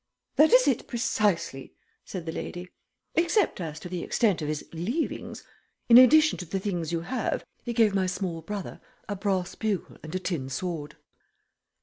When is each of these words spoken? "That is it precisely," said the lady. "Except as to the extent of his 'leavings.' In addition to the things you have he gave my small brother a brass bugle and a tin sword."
"That 0.35 0.51
is 0.51 0.67
it 0.67 0.87
precisely," 0.87 1.75
said 2.03 2.25
the 2.25 2.31
lady. 2.31 2.69
"Except 3.13 3.61
as 3.61 3.79
to 3.81 3.87
the 3.87 4.01
extent 4.01 4.41
of 4.41 4.47
his 4.47 4.67
'leavings.' 4.73 5.43
In 5.89 5.99
addition 5.99 6.39
to 6.39 6.45
the 6.45 6.59
things 6.59 6.91
you 6.91 7.01
have 7.01 7.45
he 7.63 7.71
gave 7.71 7.93
my 7.93 8.07
small 8.07 8.41
brother 8.41 8.81
a 9.07 9.15
brass 9.15 9.53
bugle 9.53 9.99
and 10.01 10.15
a 10.15 10.19
tin 10.19 10.49
sword." 10.49 10.95